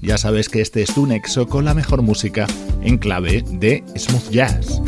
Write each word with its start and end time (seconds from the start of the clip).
Ya 0.00 0.18
sabes 0.18 0.48
que 0.48 0.60
este 0.60 0.82
es 0.82 0.94
tu 0.94 1.06
nexo 1.06 1.46
con 1.46 1.64
la 1.64 1.74
mejor 1.74 2.02
música 2.02 2.46
en 2.82 2.98
clave 2.98 3.44
de 3.48 3.84
smooth 3.96 4.30
jazz. 4.30 4.80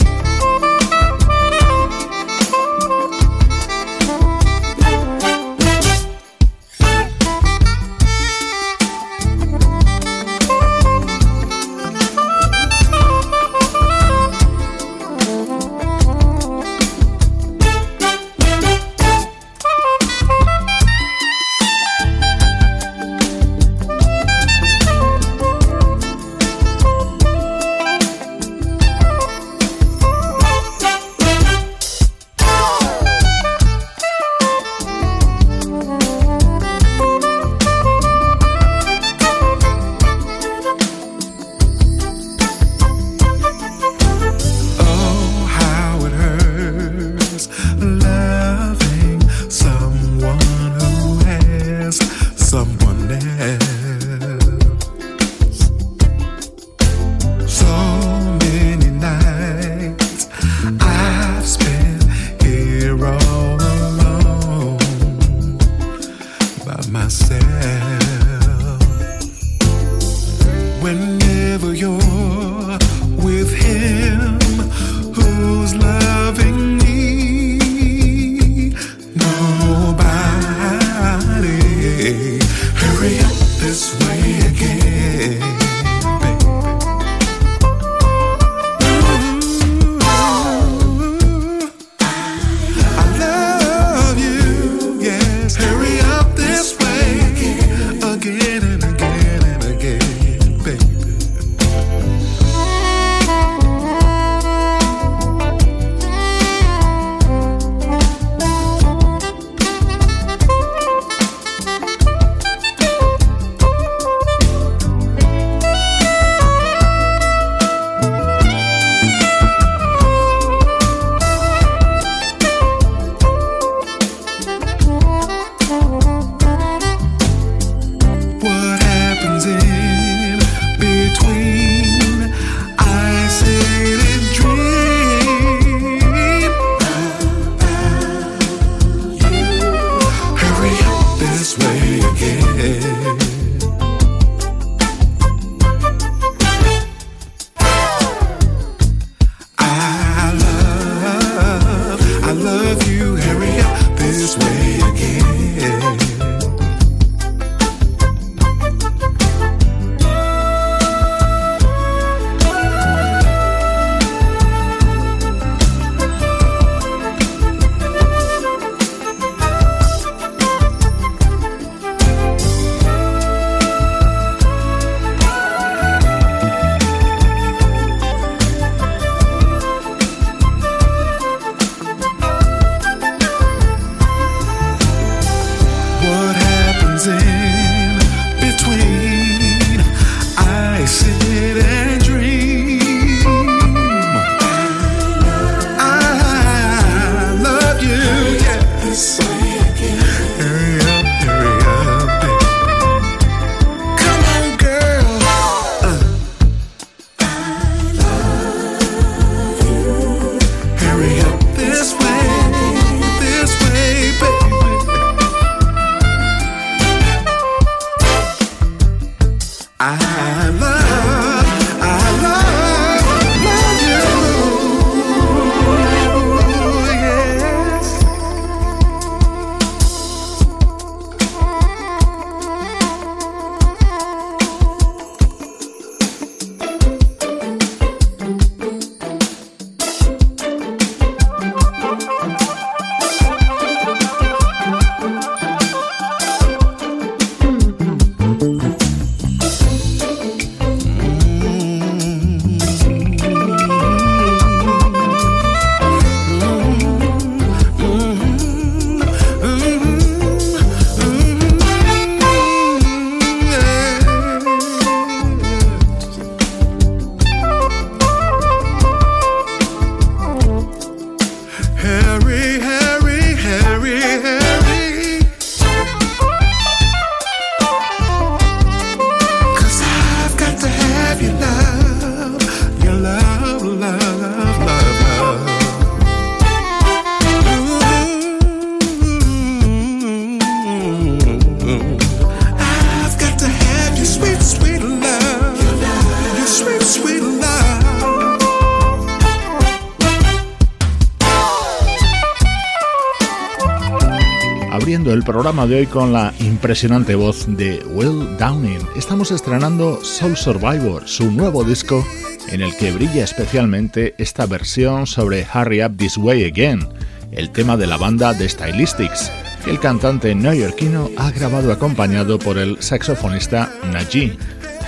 Programa 305.38 305.68
de 305.68 305.76
hoy 305.76 305.86
con 305.86 306.12
la 306.12 306.34
impresionante 306.40 307.14
voz 307.14 307.46
de 307.46 307.80
Will 307.92 308.36
Downing. 308.38 308.84
Estamos 308.96 309.30
estrenando 309.30 310.04
Soul 310.04 310.36
Survivor, 310.36 311.06
su 311.06 311.30
nuevo 311.30 311.62
disco 311.62 312.04
en 312.48 312.60
el 312.60 312.76
que 312.76 312.90
brilla 312.90 313.22
especialmente 313.22 314.16
esta 314.18 314.46
versión 314.46 315.06
sobre 315.06 315.46
Hurry 315.54 315.84
Up 315.84 315.96
This 315.96 316.18
Way 316.18 316.46
Again, 316.46 316.88
el 317.30 317.52
tema 317.52 317.76
de 317.76 317.86
la 317.86 317.96
banda 317.96 318.36
The 318.36 318.48
Stylistics, 318.48 319.30
que 319.64 319.70
el 319.70 319.78
cantante 319.78 320.34
neoyorquino 320.34 321.08
ha 321.16 321.30
grabado 321.30 321.70
acompañado 321.70 322.40
por 322.40 322.58
el 322.58 322.82
saxofonista 322.82 323.72
Najee. 323.92 324.36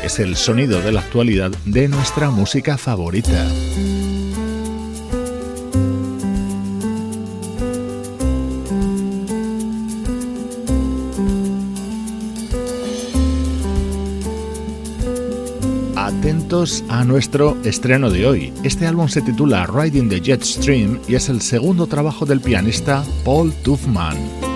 Es 0.02 0.18
el 0.18 0.34
sonido 0.34 0.80
de 0.80 0.90
la 0.90 0.98
actualidad 0.98 1.52
de 1.64 1.86
nuestra 1.86 2.28
música 2.30 2.76
favorita. 2.76 3.46
A 16.88 17.04
nuestro 17.04 17.56
estreno 17.62 18.10
de 18.10 18.26
hoy. 18.26 18.52
Este 18.64 18.84
álbum 18.84 19.08
se 19.08 19.22
titula 19.22 19.66
Riding 19.66 20.08
the 20.08 20.20
Jet 20.20 20.42
Stream 20.42 20.98
y 21.06 21.14
es 21.14 21.28
el 21.28 21.40
segundo 21.40 21.86
trabajo 21.86 22.26
del 22.26 22.40
pianista 22.40 23.04
Paul 23.24 23.52
Tuffman. 23.62 24.49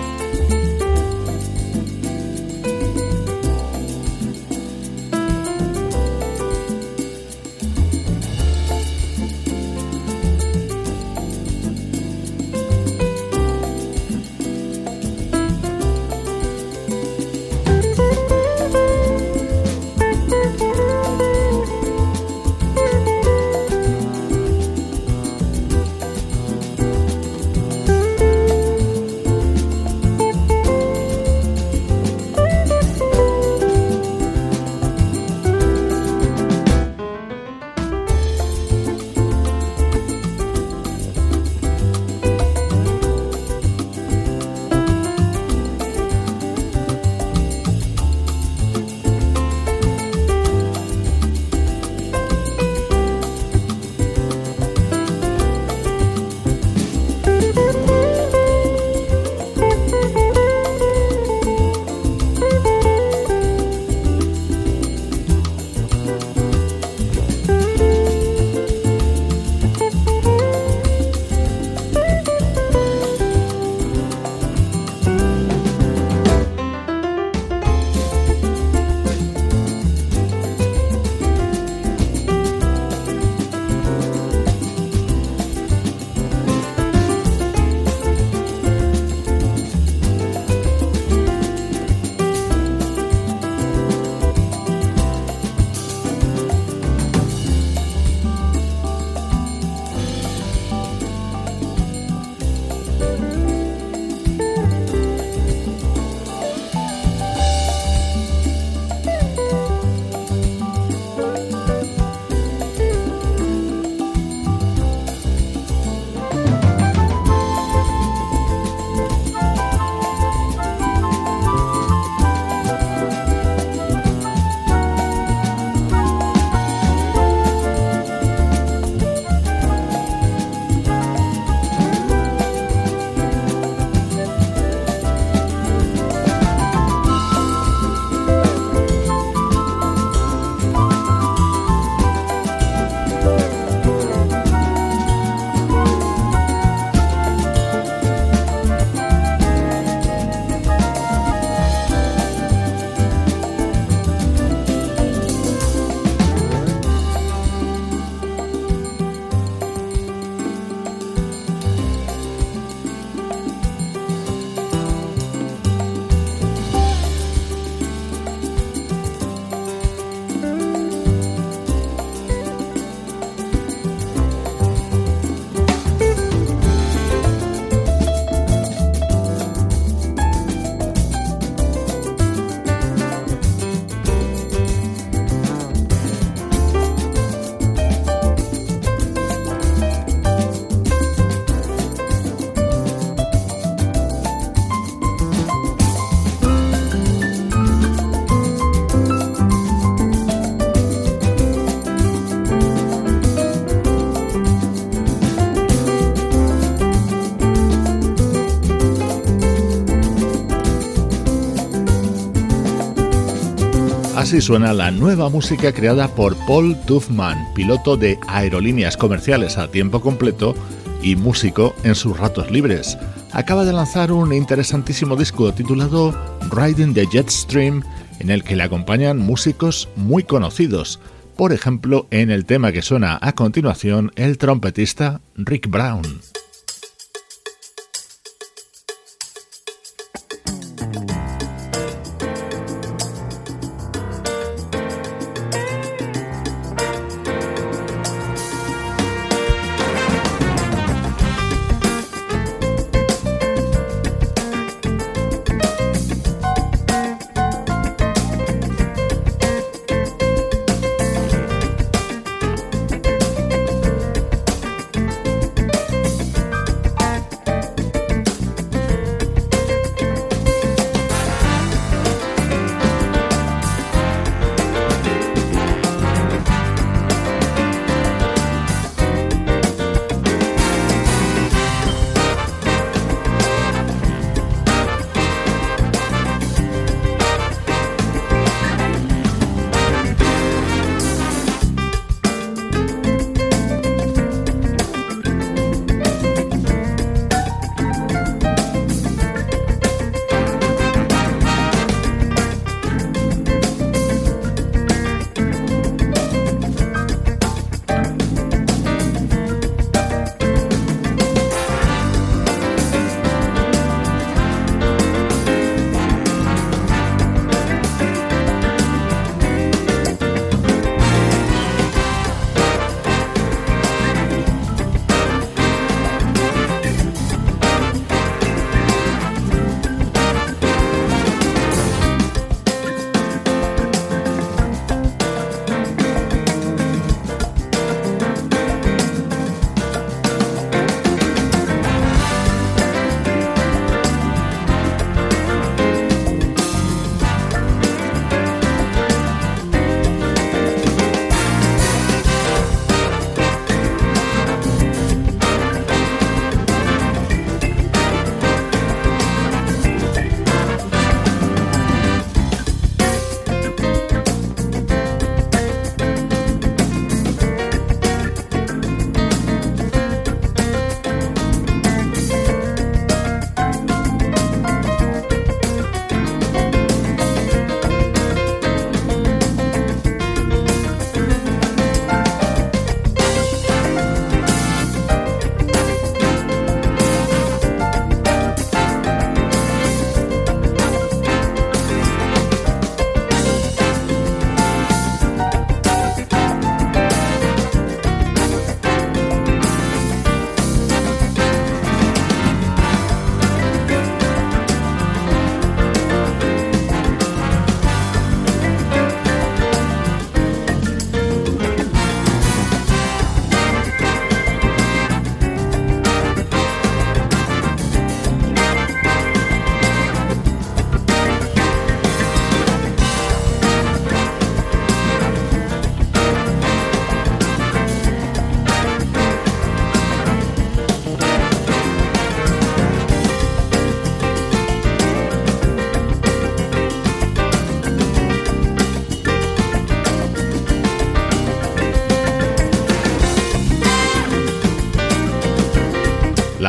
Así 214.35 214.41
suena 214.41 214.73
la 214.73 214.91
nueva 214.91 215.29
música 215.29 215.71
creada 215.71 216.09
por 216.09 216.35
Paul 216.45 216.75
Tuffman, 216.85 217.53
piloto 217.53 217.95
de 217.95 218.19
aerolíneas 218.27 218.97
comerciales 218.97 219.57
a 219.57 219.71
tiempo 219.71 220.01
completo 220.01 220.53
y 221.01 221.15
músico 221.15 221.73
en 221.85 221.95
sus 221.95 222.19
ratos 222.19 222.51
libres. 222.51 222.97
Acaba 223.31 223.63
de 223.63 223.71
lanzar 223.71 224.11
un 224.11 224.33
interesantísimo 224.33 225.15
disco 225.15 225.53
titulado 225.53 226.13
Riding 226.51 226.93
the 226.93 227.07
Jet 227.09 227.29
Stream, 227.29 227.81
en 228.19 228.29
el 228.29 228.43
que 228.43 228.57
le 228.57 228.63
acompañan 228.63 229.19
músicos 229.19 229.87
muy 229.95 230.23
conocidos. 230.23 230.99
Por 231.37 231.53
ejemplo, 231.53 232.05
en 232.11 232.29
el 232.29 232.43
tema 232.43 232.73
que 232.73 232.81
suena 232.81 233.17
a 233.21 233.31
continuación, 233.35 234.11
el 234.17 234.37
trompetista 234.37 235.21
Rick 235.37 235.69
Brown. 235.69 236.24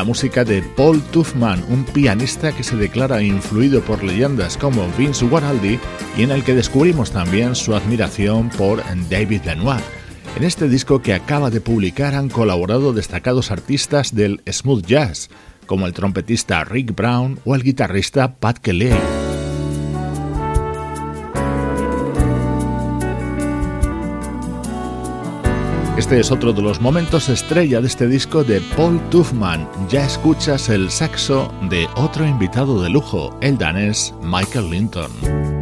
Música 0.06 0.44
de 0.44 0.62
Paul 0.62 1.02
Tuffman, 1.02 1.64
un 1.68 1.84
pianista 1.84 2.52
que 2.52 2.62
se 2.62 2.76
declara 2.76 3.22
influido 3.22 3.80
por 3.82 4.04
leyendas 4.04 4.56
como 4.56 4.88
Vince 4.96 5.26
Guaraldi 5.26 5.80
y 6.16 6.22
en 6.22 6.30
el 6.30 6.44
que 6.44 6.54
descubrimos 6.54 7.10
también 7.10 7.56
su 7.56 7.75
admiración 7.75 8.48
por 8.50 8.82
David 9.10 9.42
Lenoir. 9.44 9.82
En 10.36 10.44
este 10.44 10.68
disco 10.68 11.02
que 11.02 11.12
acaba 11.12 11.50
de 11.50 11.60
publicar 11.60 12.14
han 12.14 12.28
colaborado 12.28 12.92
destacados 12.92 13.50
artistas 13.50 14.14
del 14.14 14.40
smooth 14.48 14.86
jazz, 14.86 15.28
como 15.66 15.86
el 15.86 15.92
trompetista 15.92 16.62
Rick 16.64 16.94
Brown 16.94 17.40
o 17.44 17.56
el 17.56 17.64
guitarrista 17.64 18.36
Pat 18.36 18.58
Kelly. 18.58 19.25
Este 26.06 26.20
es 26.20 26.30
otro 26.30 26.52
de 26.52 26.62
los 26.62 26.80
momentos 26.80 27.28
estrella 27.28 27.80
de 27.80 27.88
este 27.88 28.06
disco 28.06 28.44
de 28.44 28.60
Paul 28.76 29.00
Tuffman. 29.10 29.68
Ya 29.88 30.06
escuchas 30.06 30.68
el 30.68 30.88
saxo 30.88 31.52
de 31.68 31.88
otro 31.96 32.25
invitado 32.25 32.80
de 32.80 32.90
lujo, 32.90 33.36
el 33.40 33.58
danés 33.58 34.14
Michael 34.22 34.70
Linton. 34.70 35.55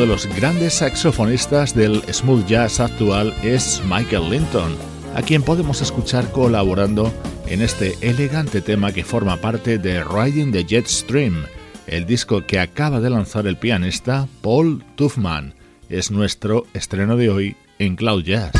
De 0.00 0.06
los 0.06 0.26
grandes 0.34 0.74
saxofonistas 0.74 1.74
del 1.74 2.02
smooth 2.10 2.46
jazz 2.46 2.80
actual 2.80 3.34
es 3.42 3.82
Michael 3.84 4.30
Linton, 4.30 4.74
a 5.14 5.20
quien 5.20 5.42
podemos 5.42 5.82
escuchar 5.82 6.32
colaborando 6.32 7.12
en 7.46 7.60
este 7.60 7.98
elegante 8.00 8.62
tema 8.62 8.92
que 8.92 9.04
forma 9.04 9.36
parte 9.36 9.76
de 9.76 10.02
Riding 10.02 10.52
the 10.52 10.64
Jet 10.64 10.86
Stream, 10.86 11.44
el 11.86 12.06
disco 12.06 12.46
que 12.46 12.58
acaba 12.58 13.00
de 13.00 13.10
lanzar 13.10 13.46
el 13.46 13.58
pianista 13.58 14.26
Paul 14.40 14.82
Tuffman. 14.94 15.54
Es 15.90 16.10
nuestro 16.10 16.66
estreno 16.72 17.16
de 17.18 17.28
hoy 17.28 17.56
en 17.78 17.96
Cloud 17.96 18.22
Jazz. 18.22 18.54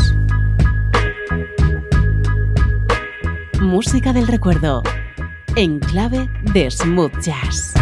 Música 3.62 4.12
del 4.12 4.26
recuerdo, 4.26 4.83
en 5.57 5.79
clave 5.79 6.29
de 6.53 6.70
smooth 6.70 7.18
jazz. 7.22 7.72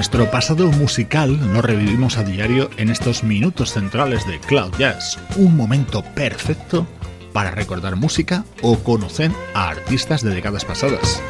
Nuestro 0.00 0.30
pasado 0.30 0.72
musical 0.72 1.38
lo 1.52 1.60
revivimos 1.60 2.16
a 2.16 2.24
diario 2.24 2.70
en 2.78 2.88
estos 2.88 3.22
minutos 3.22 3.74
centrales 3.74 4.26
de 4.26 4.40
Cloud 4.40 4.72
Jazz, 4.78 5.18
un 5.36 5.54
momento 5.54 6.02
perfecto 6.14 6.86
para 7.34 7.50
recordar 7.50 7.96
música 7.96 8.46
o 8.62 8.78
conocer 8.78 9.30
a 9.52 9.68
artistas 9.68 10.22
de 10.22 10.34
décadas 10.34 10.64
pasadas. 10.64 11.22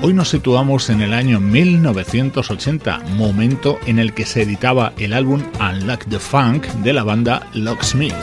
Hoy 0.00 0.14
nos 0.14 0.30
situamos 0.30 0.88
en 0.88 1.02
el 1.02 1.12
año 1.12 1.40
1980, 1.40 3.00
momento 3.18 3.78
en 3.84 3.98
el 3.98 4.14
que 4.14 4.24
se 4.24 4.40
editaba 4.40 4.94
el 4.96 5.12
álbum 5.12 5.42
Unlock 5.60 6.06
the 6.06 6.18
Funk 6.18 6.64
de 6.68 6.94
la 6.94 7.04
banda 7.04 7.46
Locksmith. 7.52 8.14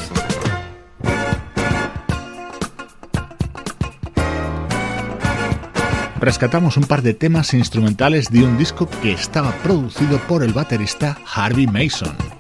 Rescatamos 6.26 6.76
un 6.76 6.86
par 6.86 7.04
de 7.04 7.14
temas 7.14 7.54
instrumentales 7.54 8.32
de 8.32 8.44
un 8.44 8.58
disco 8.58 8.90
que 9.04 9.12
estaba 9.12 9.52
producido 9.64 10.18
por 10.28 10.42
el 10.42 10.54
baterista 10.54 11.20
Harvey 11.36 11.68
Mason. 11.68 12.35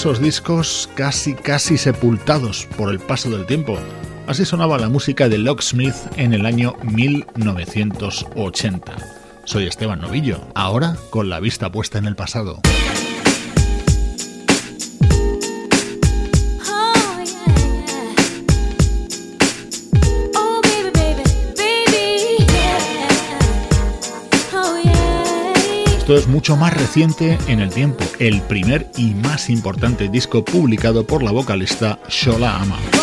Esos 0.00 0.18
discos 0.18 0.88
casi 0.94 1.34
casi 1.34 1.76
sepultados 1.76 2.66
por 2.78 2.90
el 2.90 3.00
paso 3.00 3.28
del 3.28 3.44
tiempo. 3.44 3.78
Así 4.26 4.46
sonaba 4.46 4.78
la 4.78 4.88
música 4.88 5.28
de 5.28 5.36
Locksmith 5.36 5.94
en 6.16 6.32
el 6.32 6.46
año 6.46 6.74
1980. 6.84 8.96
Soy 9.44 9.66
Esteban 9.66 10.00
Novillo, 10.00 10.40
ahora 10.54 10.96
con 11.10 11.28
la 11.28 11.38
vista 11.38 11.70
puesta 11.70 11.98
en 11.98 12.06
el 12.06 12.16
pasado. 12.16 12.62
Esto 26.10 26.22
es 26.22 26.26
mucho 26.26 26.56
más 26.56 26.74
reciente 26.74 27.38
en 27.46 27.60
el 27.60 27.70
tiempo, 27.70 28.04
el 28.18 28.40
primer 28.42 28.90
y 28.96 29.14
más 29.14 29.48
importante 29.48 30.08
disco 30.08 30.44
publicado 30.44 31.06
por 31.06 31.22
la 31.22 31.30
vocalista 31.30 32.00
Shola 32.08 32.56
Ama. 32.56 32.99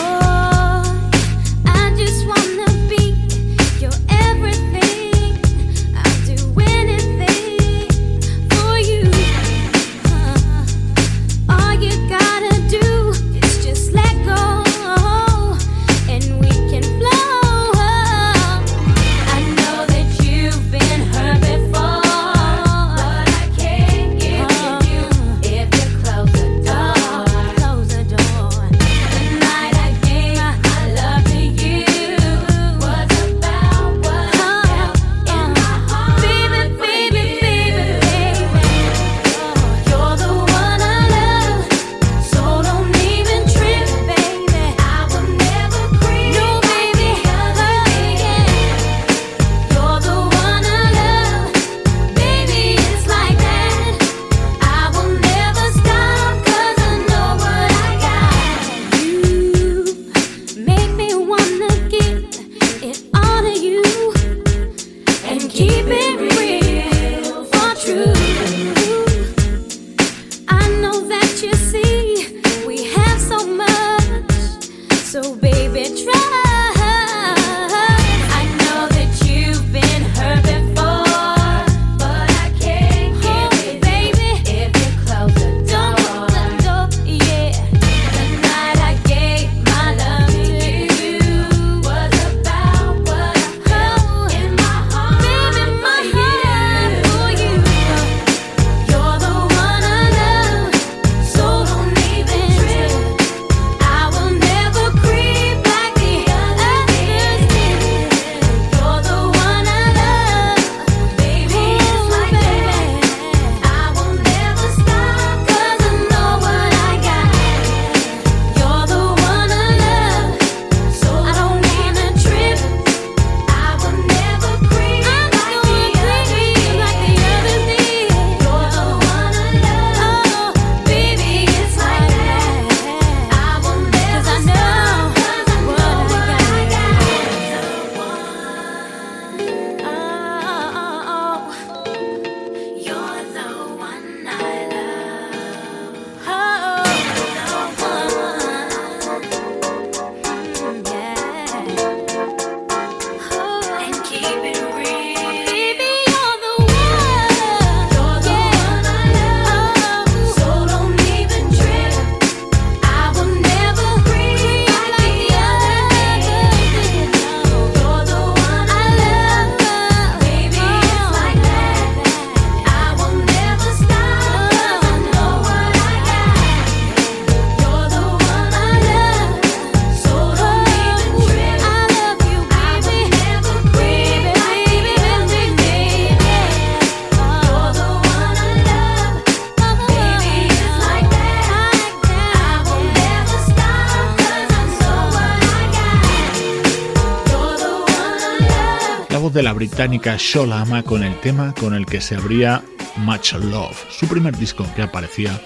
La 199.47 199.53
británica 199.53 200.17
Shola 200.19 200.59
Ama 200.59 200.83
con 200.83 201.05
el 201.05 201.17
tema 201.21 201.53
con 201.57 201.73
el 201.73 201.85
que 201.85 202.01
se 202.01 202.15
abría 202.15 202.65
Much 202.97 203.31
Love, 203.31 203.77
su 203.89 204.05
primer 204.05 204.35
disco 204.35 204.65
que 204.75 204.81
aparecía 204.81 205.39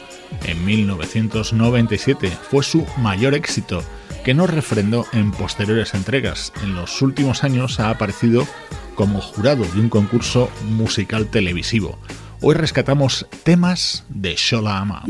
en 0.45 0.65
1997. 0.65 2.31
Fue 2.49 2.63
su 2.63 2.83
mayor 2.97 3.35
éxito, 3.35 3.83
que 4.23 4.33
no 4.33 4.47
refrendó 4.47 5.05
en 5.13 5.29
posteriores 5.29 5.93
entregas. 5.93 6.51
En 6.63 6.73
los 6.73 6.99
últimos 7.03 7.43
años 7.43 7.79
ha 7.79 7.91
aparecido 7.91 8.47
como 8.95 9.21
jurado 9.21 9.65
de 9.65 9.79
un 9.79 9.89
concurso 9.89 10.49
musical 10.65 11.27
televisivo. 11.27 11.99
Hoy 12.41 12.55
rescatamos 12.55 13.27
temas 13.43 14.03
de 14.09 14.33
Shola 14.35 14.79
Ama. 14.79 15.03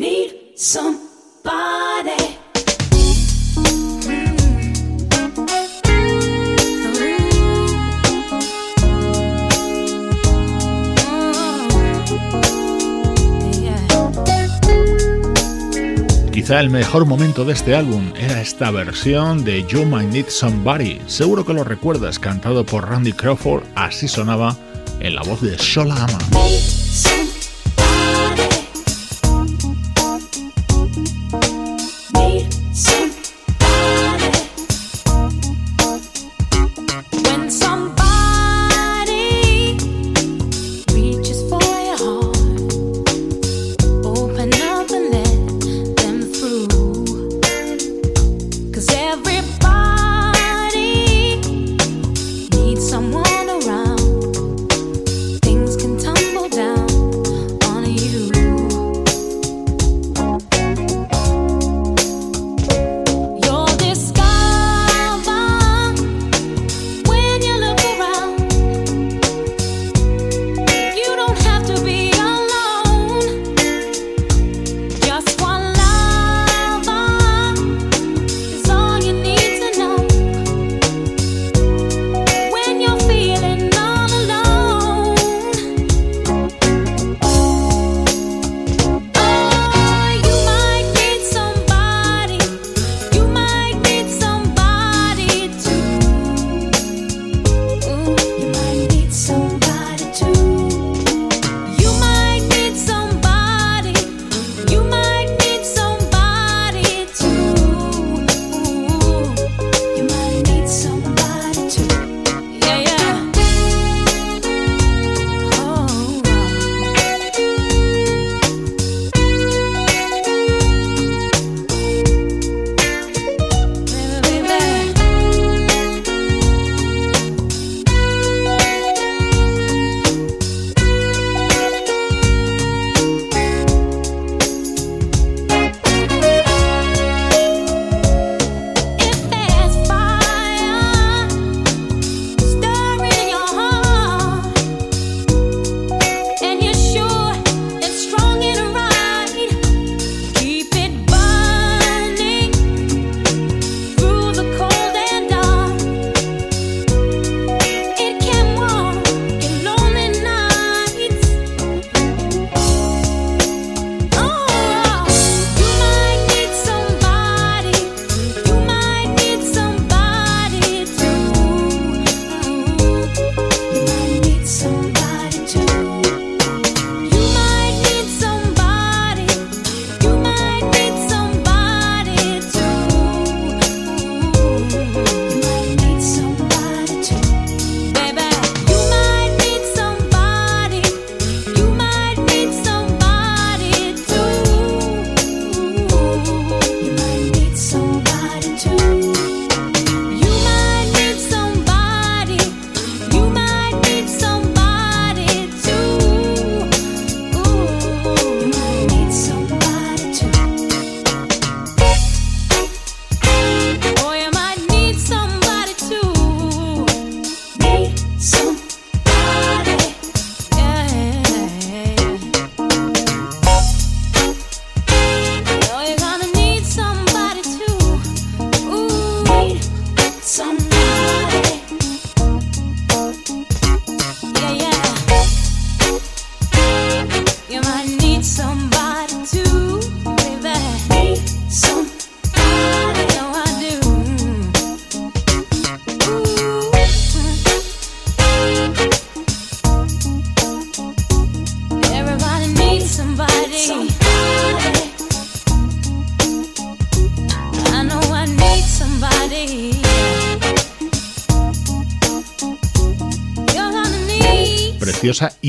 Quizá 16.41 16.59
el 16.59 16.71
mejor 16.71 17.05
momento 17.05 17.45
de 17.45 17.53
este 17.53 17.75
álbum 17.75 18.13
era 18.17 18.41
esta 18.41 18.71
versión 18.71 19.43
de 19.43 19.63
You 19.67 19.85
Might 19.85 20.09
Need 20.09 20.29
Somebody. 20.29 20.99
Seguro 21.05 21.45
que 21.45 21.53
lo 21.53 21.63
recuerdas, 21.63 22.17
cantado 22.17 22.65
por 22.65 22.89
Randy 22.89 23.13
Crawford, 23.13 23.61
así 23.75 24.07
sonaba 24.07 24.57
en 24.99 25.13
la 25.13 25.21
voz 25.21 25.39
de 25.41 25.55
Shola 25.55 25.93
Ama. 25.93 26.17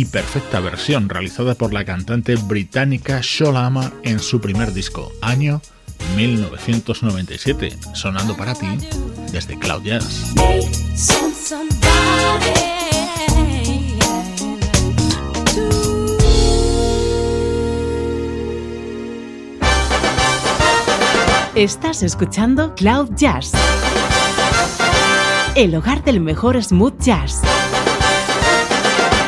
Perfecta 0.04 0.60
versión 0.60 1.08
realizada 1.08 1.54
por 1.54 1.72
la 1.72 1.84
cantante 1.84 2.36
británica 2.36 3.20
Sholama 3.22 3.92
en 4.02 4.20
su 4.20 4.40
primer 4.40 4.72
disco, 4.72 5.12
año 5.20 5.60
1997, 6.16 7.76
sonando 7.94 8.36
para 8.36 8.54
ti 8.54 8.66
desde 9.30 9.58
Cloud 9.58 9.82
Jazz. 9.82 10.32
Estás 21.54 22.02
escuchando 22.02 22.74
Cloud 22.74 23.10
Jazz, 23.14 23.52
el 25.54 25.74
hogar 25.74 26.02
del 26.02 26.20
mejor 26.20 26.62
smooth 26.62 26.98
jazz. 26.98 27.42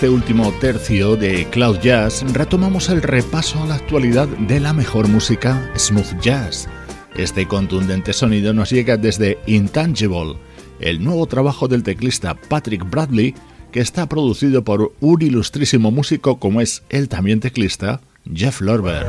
Este 0.00 0.08
último 0.08 0.50
tercio 0.62 1.14
de 1.14 1.46
Cloud 1.50 1.78
Jazz 1.80 2.24
retomamos 2.32 2.88
el 2.88 3.02
repaso 3.02 3.62
a 3.62 3.66
la 3.66 3.74
actualidad 3.74 4.26
de 4.28 4.58
la 4.58 4.72
mejor 4.72 5.08
música 5.08 5.70
smooth 5.76 6.18
jazz. 6.22 6.68
Este 7.16 7.46
contundente 7.46 8.14
sonido 8.14 8.54
nos 8.54 8.70
llega 8.70 8.96
desde 8.96 9.38
Intangible, 9.44 10.36
el 10.80 11.04
nuevo 11.04 11.26
trabajo 11.26 11.68
del 11.68 11.82
teclista 11.82 12.34
Patrick 12.34 12.88
Bradley, 12.88 13.34
que 13.72 13.80
está 13.80 14.08
producido 14.08 14.64
por 14.64 14.94
un 15.00 15.20
ilustrísimo 15.20 15.90
músico 15.90 16.40
como 16.40 16.62
es 16.62 16.82
el 16.88 17.10
también 17.10 17.40
teclista 17.40 18.00
Jeff 18.24 18.62
Lorber. 18.62 19.04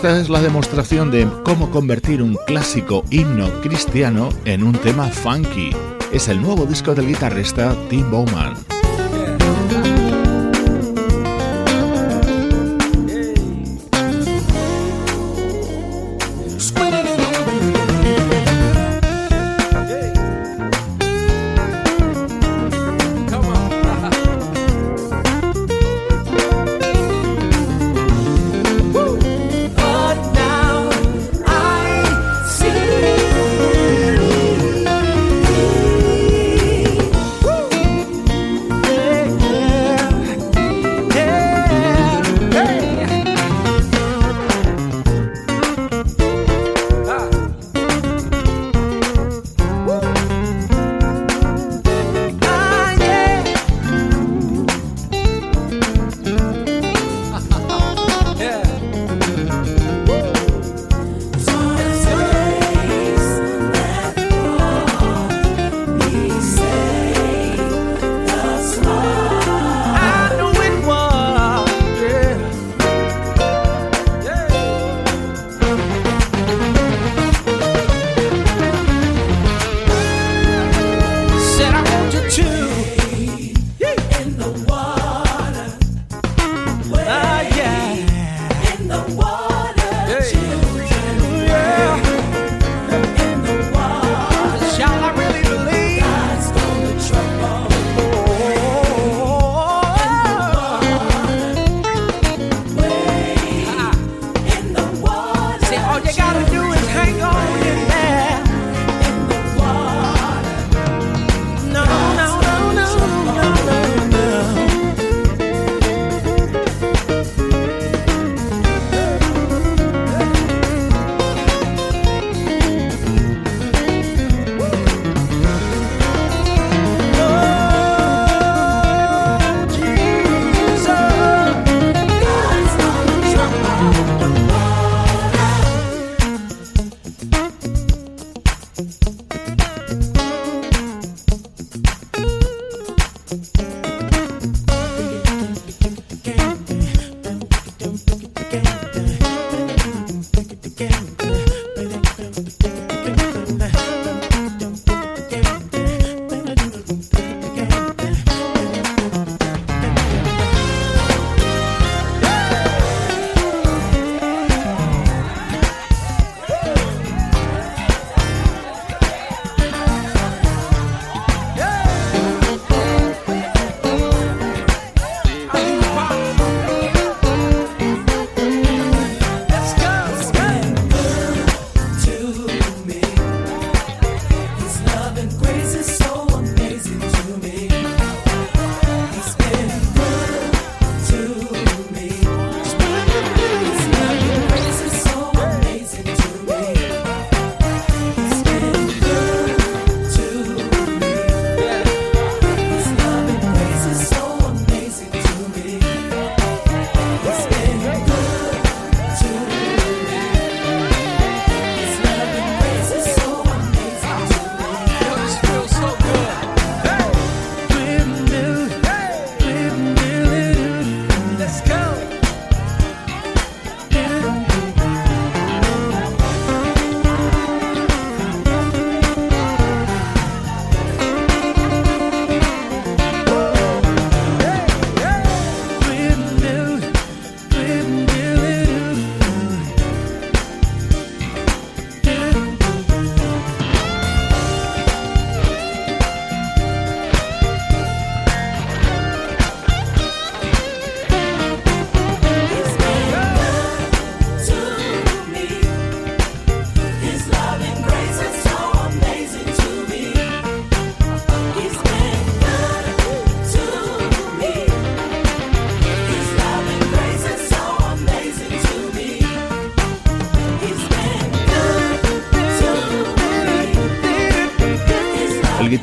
Esta 0.00 0.18
es 0.18 0.30
la 0.30 0.40
demostración 0.40 1.10
de 1.10 1.28
cómo 1.44 1.70
convertir 1.70 2.22
un 2.22 2.34
clásico 2.46 3.04
himno 3.10 3.50
cristiano 3.60 4.30
en 4.46 4.62
un 4.62 4.72
tema 4.72 5.08
funky. 5.08 5.76
Es 6.10 6.28
el 6.28 6.40
nuevo 6.40 6.64
disco 6.64 6.94
del 6.94 7.06
guitarrista 7.06 7.76
Tim 7.90 8.10
Bowman. 8.10 8.79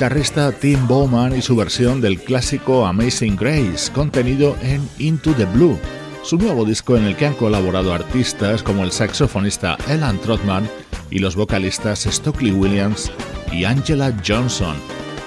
Guitarrista 0.07 0.53
Tim 0.53 0.87
Bowman 0.87 1.35
y 1.35 1.41
su 1.41 1.53
versión 1.53 1.99
del 1.99 2.17
clásico 2.17 2.85
Amazing 2.85 3.35
Grace, 3.35 3.91
contenido 3.91 4.55
en 4.61 4.87
Into 4.99 5.33
the 5.33 5.43
Blue, 5.43 5.77
su 6.23 6.37
nuevo 6.37 6.63
disco 6.63 6.95
en 6.95 7.03
el 7.03 7.17
que 7.17 7.25
han 7.25 7.33
colaborado 7.33 7.93
artistas 7.93 8.63
como 8.63 8.85
el 8.85 8.93
saxofonista 8.93 9.77
Elan 9.89 10.17
Trotman 10.21 10.69
y 11.11 11.19
los 11.19 11.35
vocalistas 11.35 12.07
Stockley 12.09 12.53
Williams 12.53 13.11
y 13.51 13.65
Angela 13.65 14.15
Johnson. 14.25 14.77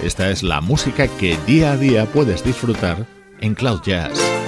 Esta 0.02 0.30
es 0.30 0.42
la 0.42 0.62
música 0.62 1.08
que 1.08 1.36
día 1.46 1.72
a 1.72 1.76
día 1.76 2.06
puedes 2.06 2.42
disfrutar 2.42 3.06
en 3.42 3.54
Cloud 3.54 3.82
Jazz. 3.82 4.39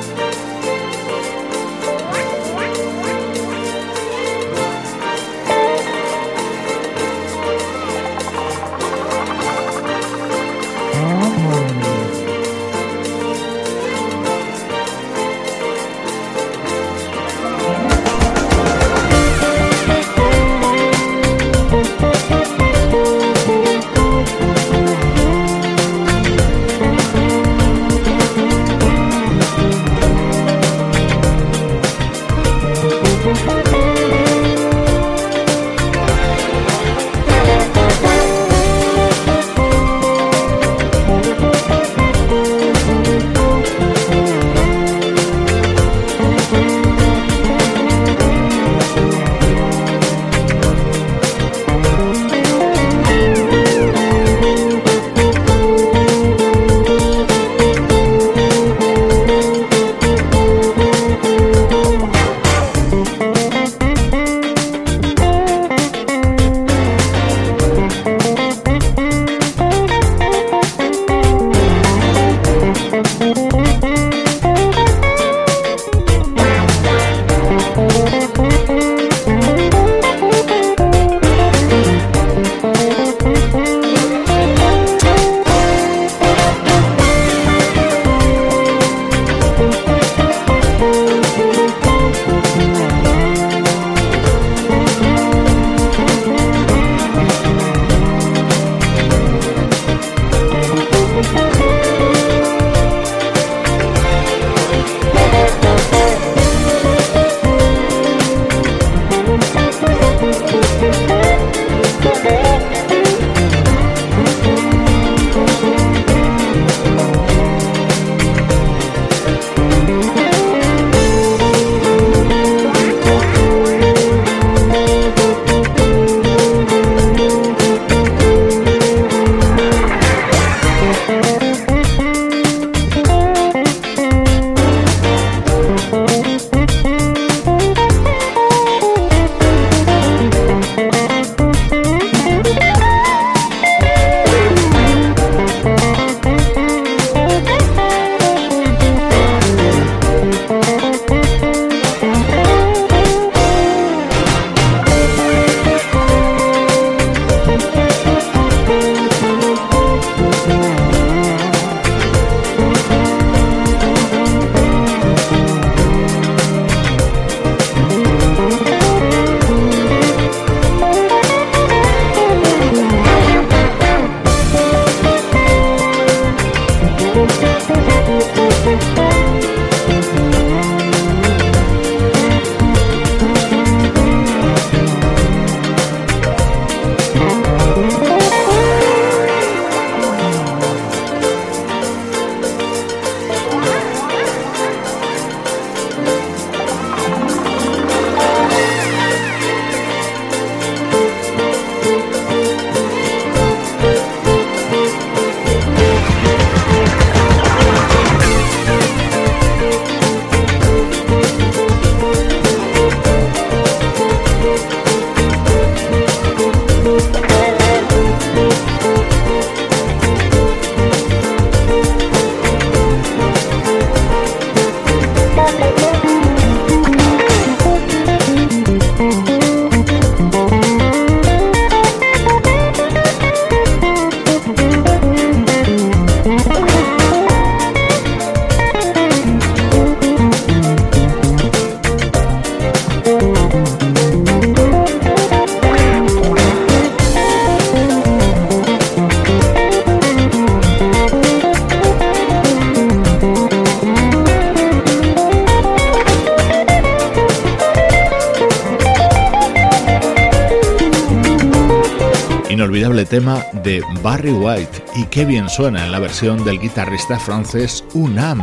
De 263.53 263.82
Barry 264.03 264.32
White 264.32 264.84
y 264.96 265.05
qué 265.07 265.24
bien 265.24 265.48
suena 265.48 265.84
en 265.84 265.92
la 265.92 265.98
versión 265.98 266.44
del 266.44 266.59
guitarrista 266.59 267.18
francés 267.18 267.84
Unam. 267.94 268.40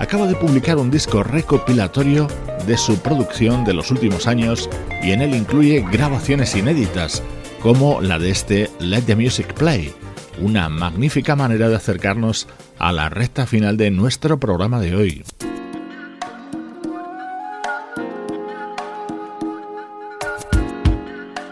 Acaba 0.00 0.26
de 0.26 0.34
publicar 0.34 0.76
un 0.76 0.90
disco 0.90 1.22
recopilatorio 1.22 2.28
de 2.66 2.76
su 2.76 2.98
producción 2.98 3.64
de 3.64 3.74
los 3.74 3.90
últimos 3.90 4.26
años 4.26 4.68
y 5.02 5.12
en 5.12 5.22
él 5.22 5.34
incluye 5.34 5.84
grabaciones 5.90 6.54
inéditas, 6.54 7.22
como 7.60 8.00
la 8.00 8.18
de 8.18 8.30
este 8.30 8.70
Let 8.80 9.02
the 9.02 9.16
Music 9.16 9.54
Play. 9.54 9.92
una 10.40 10.68
magnífica 10.68 11.34
manera 11.34 11.68
de 11.68 11.76
acercarnos 11.76 12.46
a 12.78 12.92
la 12.92 13.08
recta 13.08 13.46
final 13.46 13.76
de 13.76 13.90
nuestro 13.90 14.38
programa 14.38 14.80
de 14.80 14.94
hoy. 14.94 15.24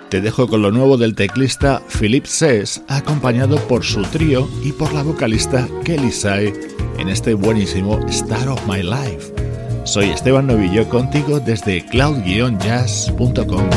Te 0.09 0.21
dejo 0.21 0.47
con 0.47 0.63
lo 0.63 0.71
nuevo 0.71 0.97
del 0.97 1.17
teclista 1.17 1.83
Philip 1.99 2.27
Sess, 2.27 2.83
acompañado 2.87 3.57
por 3.67 3.85
su 3.85 4.03
trío 4.03 4.49
y 4.63 4.71
por 4.73 4.93
la 4.93 5.03
vocalista 5.03 5.67
Kelly 5.85 6.13
Sai 6.13 6.53
en 6.99 7.09
este 7.09 7.35
buenísimo 7.35 7.99
Star 8.09 8.49
of 8.49 8.65
My 8.69 8.83
Life. 8.83 9.35
Soy 9.85 10.11
Esteban 10.11 10.47
Novillo 10.47 10.89
contigo 10.89 11.41
desde 11.41 11.85
cloud-jazz.com. 11.87 13.69